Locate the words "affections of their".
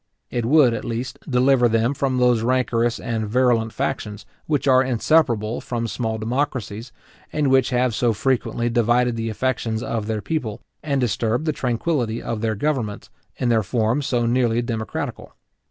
9.29-10.23